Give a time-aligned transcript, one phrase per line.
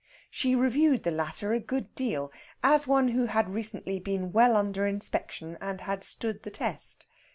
[0.31, 2.31] She reviewed the latter a good deal,
[2.63, 7.05] as one who had recently been well under inspection and had stood the test.